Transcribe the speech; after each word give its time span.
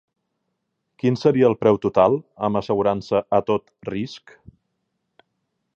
Quin 1.03 1.17
seria 1.23 1.45
el 1.51 1.55
preu 1.65 1.77
total, 1.83 2.17
amb 2.49 2.59
assegurança 2.61 3.21
a 3.39 3.43
tot 3.53 3.69
risc? 3.93 4.35